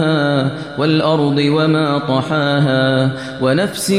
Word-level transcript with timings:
بناها 0.00 0.50
والأرض 0.78 1.38
وما 1.38 1.98
طحاها 1.98 3.10
ونفس 3.42 3.90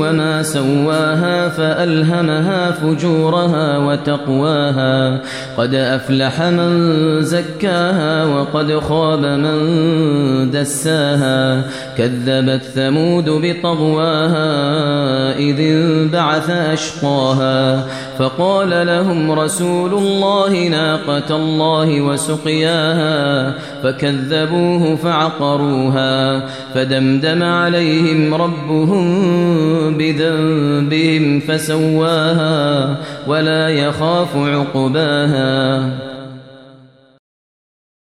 وما 0.00 0.42
سواها 0.42 1.48
فألهمها 1.48 2.70
فجورها 2.70 3.78
وتقواها 3.78 5.20
قد 5.56 5.74
أفلح 5.74 6.42
من 6.42 7.22
زكاها 7.22 8.24
وقد 8.24 8.78
خاب 8.78 9.24
من 9.24 10.50
دساها 10.50 11.62
كذبت 11.98 12.62
ثمود 12.62 13.28
بطغواها 13.28 14.48
إذ 15.38 15.60
انبعث 15.60 16.50
أشقاها 16.50 17.86
فقال 18.18 18.86
لهم 18.86 19.32
رسول 19.32 19.94
الله 19.94 20.68
ناقة 20.68 21.36
الله 21.36 22.00
وسقياها 22.00 23.54
فكذبوه 23.82 24.96
فعقروها 24.96 26.46
فدمدم 26.74 27.42
عليهم 27.42 28.34
ربهم 28.34 29.08
بذنبهم 29.98 31.40
فسواها 31.40 32.96
ولا 33.26 33.68
يخاف 33.68 34.36
عقباها 34.36 35.90